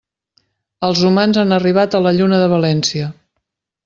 Els 0.87 1.01
humans 1.09 1.39
han 1.41 1.53
arribat 1.57 1.97
a 1.97 2.01
la 2.05 2.13
Lluna 2.21 2.39
de 2.45 2.51
València. 2.55 3.11